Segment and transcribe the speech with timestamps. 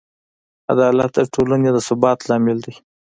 [0.71, 2.73] عدالت د ټولنې د ثبات لامل دی.